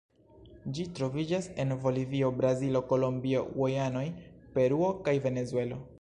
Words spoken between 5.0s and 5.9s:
kaj Venezuelo.